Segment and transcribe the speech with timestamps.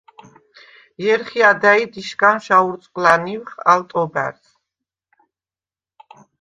[1.03, 4.45] ჲერხი ადა̈ჲდ იშგანშვ აურწყვლა̈ნივხ ამ ტობა̈რს.